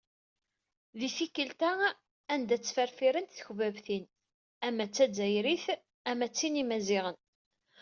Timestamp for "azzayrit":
5.05-5.65